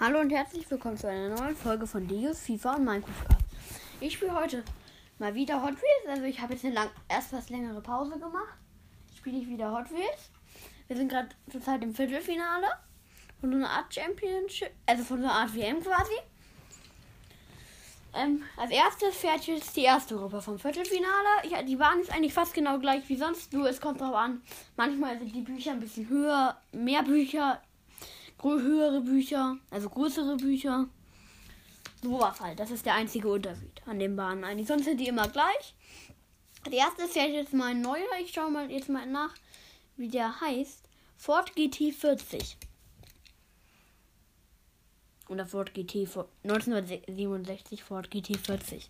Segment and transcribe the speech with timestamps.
[0.00, 3.26] Hallo und herzlich willkommen zu einer neuen Folge von Leos, FIFA und Minecraft.
[4.00, 4.62] Ich spiele heute
[5.18, 6.08] mal wieder Hot Wheels.
[6.08, 8.54] Also ich habe jetzt eine lang, erst was längere Pause gemacht.
[9.16, 10.30] Spiele ich wieder Hot Wheels.
[10.86, 12.68] Wir sind gerade zurzeit im Viertelfinale
[13.40, 16.14] von so einer Art Championship, also von so einer Art WM quasi.
[18.14, 21.48] Ähm, als erstes fährt jetzt die erste Gruppe vom Viertelfinale.
[21.50, 24.42] Ja, die Bahn ist eigentlich fast genau gleich wie sonst, nur es kommt drauf an.
[24.76, 27.60] Manchmal sind die Bücher ein bisschen höher, mehr Bücher,
[28.42, 30.88] höhere Bücher, also größere Bücher.
[32.02, 32.60] Sowas halt.
[32.60, 34.68] Das ist der einzige Unterschied an den Bahnen eigentlich.
[34.68, 35.74] Sonst sind die immer gleich.
[36.66, 38.06] Der erste ist jetzt mal ein neuer.
[38.20, 39.34] Ich schaue mal jetzt mal nach,
[39.96, 40.88] wie der heißt.
[41.16, 42.56] Ford GT 40.
[45.28, 46.08] Oder Ford GT
[46.44, 48.88] 1967 Ford GT 40.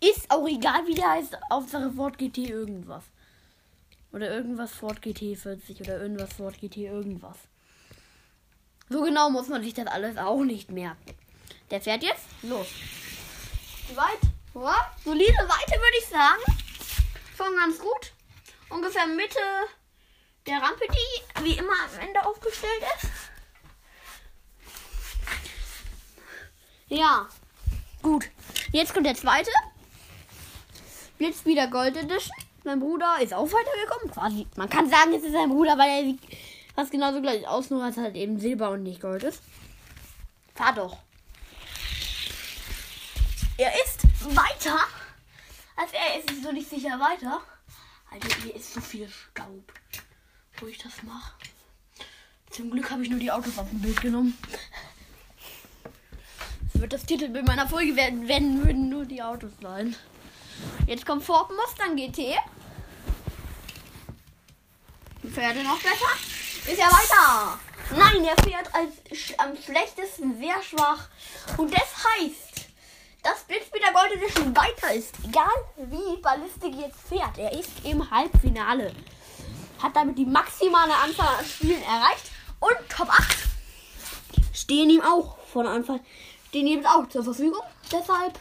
[0.00, 1.36] Ist auch egal, wie der heißt.
[1.50, 3.04] Hauptsache Ford GT irgendwas.
[4.12, 7.36] Oder irgendwas Ford GT 40 oder irgendwas Ford GT irgendwas.
[8.88, 11.14] So genau muss man sich das alles auch nicht merken.
[11.70, 12.66] Der fährt jetzt los.
[13.94, 14.20] Weit,
[14.54, 16.42] ja, solide Weite würde ich sagen.
[17.36, 18.12] Schon ganz gut.
[18.68, 19.38] Ungefähr Mitte
[20.46, 23.10] der Rampe, die wie immer am Ende aufgestellt ist.
[26.88, 27.28] Ja,
[28.02, 28.28] gut.
[28.72, 29.50] Jetzt kommt der zweite.
[31.18, 32.36] Jetzt wieder Gold Edition.
[32.62, 34.12] Mein Bruder ist auch weitergekommen.
[34.12, 34.46] Quasi.
[34.56, 36.14] Man kann sagen, es ist sein Bruder, weil er
[36.76, 39.42] was genauso gleich aus, nur als halt eben Silber und nicht Gold ist.
[40.54, 40.98] Fahr doch.
[43.58, 44.02] Er ist
[44.36, 44.78] weiter.
[45.76, 47.40] Als er ist so nicht sicher weiter.
[48.10, 49.72] Alter, hier ist so viel Staub.
[50.58, 51.32] Wo ich das mache.
[52.50, 54.36] Zum Glück habe ich nur die Autos auf dem Bild genommen.
[56.72, 59.96] Das wird das Titelbild meiner Folge werden, wenn würden nur die Autos sein.
[60.86, 62.36] Jetzt kommt Ford Mustang GT.
[65.32, 66.35] Fährt er noch besser?
[66.66, 67.58] Ist ja weiter.
[67.96, 68.92] Nein, er fährt als
[69.38, 71.08] am schlechtesten sehr schwach.
[71.56, 72.66] Und das heißt,
[73.22, 75.14] dass Blitzspeeder Gold Edition weiter ist.
[75.24, 77.38] Egal wie Ballistik jetzt fährt.
[77.38, 78.92] Er ist im Halbfinale.
[79.82, 82.30] Hat damit die maximale Anzahl an Spielen erreicht.
[82.60, 83.36] Und Top 8
[84.52, 86.00] stehen ihm auch von Anfang
[86.56, 87.60] stehen ihm auch zur Verfügung.
[87.92, 88.38] Deshalb,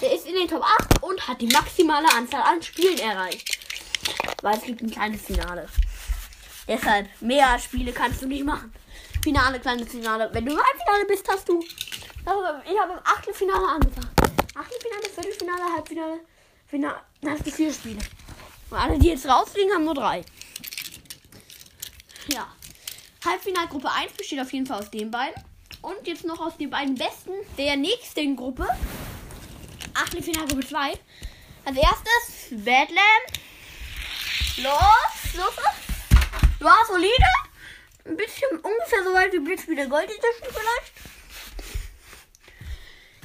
[0.00, 3.58] er ist in den Top 8 und hat die maximale Anzahl an Spielen erreicht.
[4.40, 5.68] Weil es gibt ein kleines Finale.
[6.68, 8.72] Deshalb, mehr Spiele kannst du nicht machen.
[9.22, 10.28] Finale, kleines Finale.
[10.32, 11.60] Wenn du im Halbfinale bist, hast du.
[11.60, 14.10] Ich habe im Achtelfinale angefangen.
[14.54, 16.20] Achtelfinale, Viertelfinale, Halbfinale,
[16.66, 17.00] Finale.
[17.22, 18.00] Dann hast du vier Spiele.
[18.70, 20.22] Und alle, die jetzt rausfliegen, haben nur drei.
[22.28, 22.46] Ja.
[23.24, 25.42] Halbfinalgruppe 1 besteht auf jeden Fall aus den beiden.
[25.80, 28.66] Und jetzt noch aus den beiden besten der nächsten Gruppe.
[29.94, 30.98] Achtelfinalgruppe 2.
[31.64, 33.26] Als erstes Badland.
[34.58, 35.87] Los, los, los.
[36.60, 37.32] War solide.
[38.04, 40.92] Ein bisschen ungefähr so weit wie Blitzspieler Gold Edition vielleicht.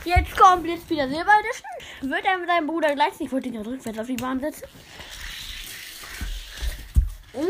[0.05, 2.11] Jetzt kommt Blitzspieler Silber Edition.
[2.11, 3.13] Wird er mit seinem Bruder gleich.
[3.19, 4.67] Ich wollte ihn gerade rückwärts auf die Bahn setzen.
[7.33, 7.49] Und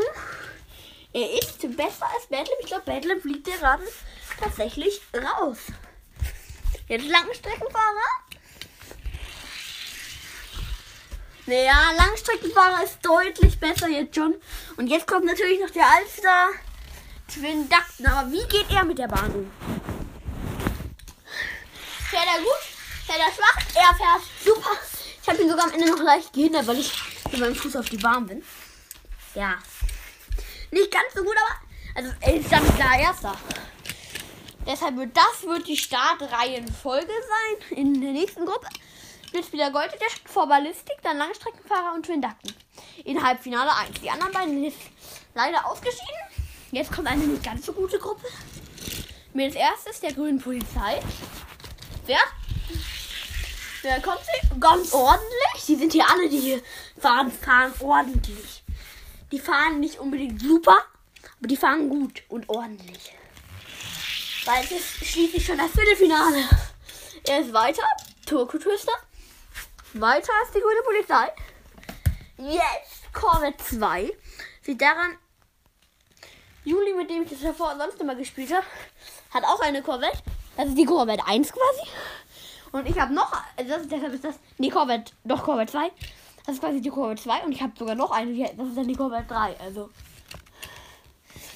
[1.14, 2.54] er ist besser als Battle.
[2.62, 3.84] Ich glaube, Battle fliegt gerade
[4.40, 5.58] tatsächlich raus.
[6.88, 8.33] Jetzt Langstreckenfahrer.
[11.46, 14.36] Naja, Langstreckenfahrer ist deutlich besser jetzt schon.
[14.78, 16.50] Und jetzt kommt natürlich noch der Alster
[17.28, 18.06] Twin Duckton.
[18.06, 19.52] Aber wie geht er mit der Bahn um?
[22.10, 22.64] Fährt er gut?
[23.06, 23.58] Fährt er schwach?
[23.76, 24.78] Er fährt super.
[25.22, 26.94] Ich habe ihn sogar am Ende noch leicht gehindert, weil ich
[27.32, 28.44] mit meinem Fuß auf die Bahn bin.
[29.36, 29.56] Ja.
[30.72, 31.56] Nicht ganz so gut, aber.
[31.96, 33.38] Also, er ist dann klar Erster.
[34.66, 38.68] Deshalb wird das wird die Startreihenfolge sein in der nächsten Gruppe.
[39.34, 42.54] Blitzspieler Gold Edition vor Ballistik, dann Langstreckenfahrer und Twin Duckton.
[43.04, 44.00] In Halbfinale 1.
[44.00, 44.76] Die anderen beiden sind
[45.34, 46.06] leider ausgeschieden.
[46.72, 48.28] Jetzt kommt eine nicht ganz so gute Gruppe.
[49.36, 51.02] Als erstes der grünen Polizei.
[52.06, 52.20] Wer?
[53.82, 54.60] Wer kommt sie?
[54.60, 55.66] Ganz ordentlich.
[55.68, 56.62] Die sind hier alle, die hier
[57.00, 58.64] fahren, fahren ordentlich.
[59.32, 60.78] Die fahren nicht unbedingt super,
[61.40, 63.16] aber die fahren gut und ordentlich.
[64.46, 66.48] Weil es ist schließlich schon das Viertelfinale.
[67.28, 67.82] Er ist weiter.
[68.28, 68.94] Turco Twister.
[69.96, 71.32] Weiter ist die grüne Polizei.
[72.38, 74.12] Jetzt Corvette 2.
[74.64, 75.18] Sieht daran,
[76.64, 78.66] Juli, mit dem ich das davor sonst immer gespielt habe,
[79.32, 80.18] hat auch eine Corvette.
[80.58, 81.90] Das ist die Corvette 1 quasi.
[82.72, 85.92] Und ich habe noch, also das, deshalb ist das, nee, Corvette, doch Corvette 2.
[86.46, 88.88] Das ist quasi die Corvette 2 und ich habe sogar noch eine, das ist dann
[88.88, 89.60] die Corvette 3.
[89.60, 89.92] Also,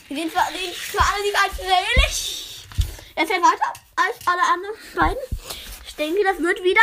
[0.09, 2.67] die sehen zwar, sehen zwar alle die beiden sehr ähnlich.
[3.15, 5.39] Er fährt weiter als alle anderen beiden.
[5.87, 6.81] Ich denke, das wird wieder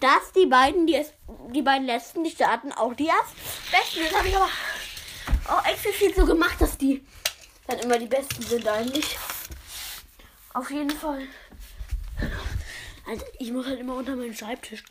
[0.00, 1.12] dass die beiden, die, es,
[1.52, 3.34] die beiden letzten, die starten, auch die erst
[3.70, 4.00] besten.
[4.04, 4.48] Das habe ich aber
[5.48, 7.04] auch explizit so gemacht, dass die
[7.66, 9.16] dann immer die besten sind eigentlich.
[10.54, 11.22] Auf jeden Fall.
[13.06, 14.82] Also ich muss halt immer unter meinen Schreibtisch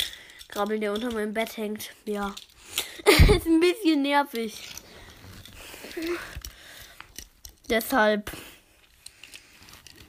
[0.47, 1.91] krabbeln, der unter meinem Bett hängt.
[2.05, 2.33] Ja.
[3.05, 4.69] ist ein bisschen nervig.
[7.69, 8.31] Deshalb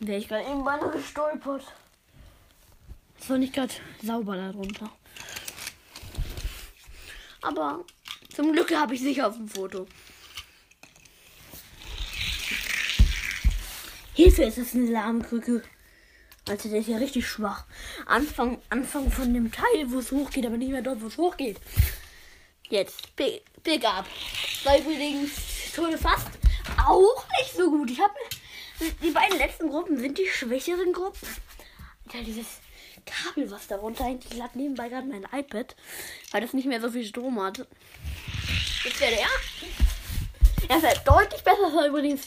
[0.00, 1.64] wäre ich gerade eben beinahe gestolpert.
[3.20, 4.90] Es war nicht gerade sauber darunter.
[7.42, 7.84] Aber
[8.34, 9.86] zum Glück habe ich sicher auf dem Foto.
[14.14, 15.62] Hilfe, ist das eine Lahmkrücke.
[16.48, 17.66] Also der ist ja richtig schwach.
[18.06, 21.60] Anfang, Anfang von dem Teil, wo es hochgeht, aber nicht mehr dort, wo es hochgeht.
[22.68, 24.06] Jetzt, Big, big Up.
[24.64, 25.30] War übrigens
[25.74, 26.28] Tode fast
[26.86, 27.90] auch nicht so gut.
[27.90, 28.14] Ich habe
[29.02, 31.28] die beiden letzten Gruppen sind die schwächeren Gruppen.
[32.12, 32.46] Ja, dieses
[33.08, 35.74] Kabel, was darunter hängt, ich lade nebenbei gerade mein iPad,
[36.30, 37.66] weil das nicht mehr so viel Strom hat.
[38.84, 39.26] Jetzt wäre der.
[40.68, 42.22] Er ist halt deutlich besser als übrigens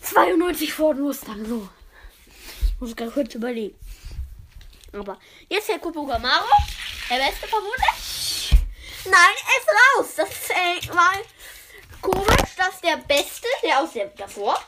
[0.00, 1.44] 92 Ford Mustang.
[1.44, 1.68] So.
[2.26, 3.76] Ich muss gerade kurz überlegen.
[4.92, 5.18] Aber
[5.48, 6.46] jetzt der Kupogamaro.
[7.10, 8.50] Der beste vermutlich.
[9.04, 10.14] Nein, er ist raus.
[10.16, 11.22] Das ist mal
[12.00, 14.58] komisch, dass der Beste, der aus dem davor,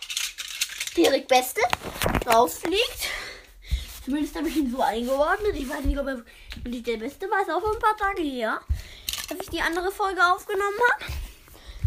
[0.96, 1.60] direkt Beste,
[2.26, 3.08] rausfliegt.
[4.10, 5.54] Zumindest habe ich ihn so eingeordnet.
[5.54, 6.24] Ich weiß nicht, ob er
[6.68, 7.42] nicht der Beste war.
[7.42, 8.60] Ist auch ein paar Tage her,
[9.28, 11.12] dass ich die andere Folge aufgenommen habe.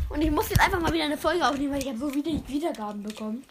[0.07, 2.31] Und ich muss jetzt einfach mal wieder eine Folge aufnehmen, weil ich habe so wieder
[2.47, 3.43] Wiedergaben bekommen.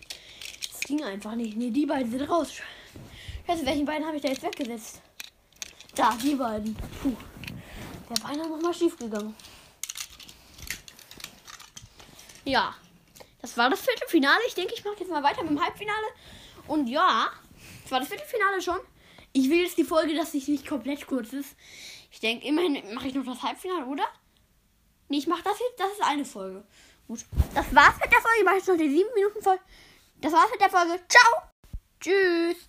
[0.73, 1.55] Das ging einfach nicht.
[1.55, 2.49] Nee, die beiden sind raus.
[3.47, 5.03] Scheiße, welchen beiden habe ich da jetzt weggesetzt?
[5.95, 6.75] Da, die beiden.
[7.03, 7.15] Puh.
[8.09, 9.35] Der beinahe nochmal schief gegangen.
[12.47, 12.75] Ja.
[13.43, 14.41] Das war das Viertelfinale.
[14.47, 16.07] Ich denke, ich mache jetzt mal weiter mit dem Halbfinale.
[16.69, 17.33] Und ja,
[17.93, 18.79] war das Viertelfinale schon.
[19.33, 21.57] Ich will jetzt die Folge, dass es nicht komplett kurz ist.
[22.11, 24.05] Ich denke, immerhin mache ich noch das Halbfinale, oder?
[25.09, 25.79] Nee, ich mache das jetzt.
[25.79, 26.65] Das ist eine Folge.
[27.07, 27.25] Gut.
[27.55, 28.39] Das war's mit der Folge.
[28.39, 29.59] Ich mache jetzt noch die sieben Minuten voll.
[30.21, 31.01] Das war's mit der Folge.
[31.09, 31.43] Ciao.
[32.01, 32.69] Tschüss.